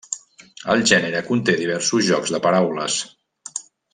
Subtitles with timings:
[0.75, 2.97] El gènere conté diversos jocs de paraules.